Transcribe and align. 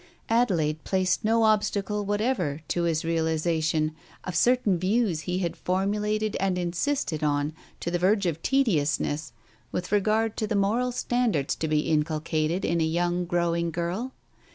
Adelaide 0.29 0.83
placed 0.83 1.23
no 1.23 1.43
obstacle 1.43 2.03
whatever 2.03 2.61
to 2.67 2.85
his 2.85 3.05
realization 3.05 3.95
of 4.23 4.35
certain 4.35 4.79
views 4.79 5.21
he 5.29 5.37
had 5.37 5.55
formulated 5.55 6.35
and 6.39 6.57
insisted 6.57 7.23
on 7.23 7.53
to 7.79 7.91
the 7.91 7.99
verge 7.99 8.25
of 8.25 8.41
tediousness 8.41 9.31
with 9.71 9.91
regard 9.91 10.35
to 10.35 10.47
the 10.47 10.55
moral 10.55 10.91
standards 10.91 11.53
to 11.55 11.67
be 11.67 11.81
inculcated 11.81 12.65
in 12.65 12.81
a 12.81 12.83
young 12.83 13.25
growing 13.25 13.69
girl. 13.69 14.11